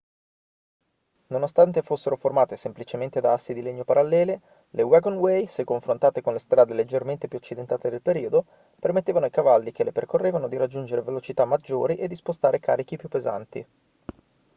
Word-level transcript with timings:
nonostante 1.27 1.83
fossero 1.83 2.15
formate 2.17 2.57
semplicemente 2.57 3.21
da 3.21 3.33
assi 3.33 3.51
in 3.51 3.61
legno 3.61 3.83
parallele 3.83 4.41
le 4.71 4.81
wagonway 4.81 5.45
se 5.45 5.63
confrontate 5.63 6.21
con 6.21 6.33
le 6.33 6.39
strade 6.39 6.73
leggermente 6.73 7.27
più 7.27 7.37
accidentate 7.37 7.91
del 7.91 8.01
periodo 8.01 8.45
permettevano 8.79 9.25
ai 9.25 9.31
cavalli 9.31 9.71
che 9.71 9.83
le 9.83 9.91
percorrevano 9.91 10.47
di 10.47 10.57
raggiungere 10.57 11.03
velocità 11.03 11.45
maggiori 11.45 11.97
e 11.97 12.07
di 12.07 12.15
spostare 12.15 12.59
carichi 12.59 12.97
più 12.97 13.09
pesanti 13.09 13.63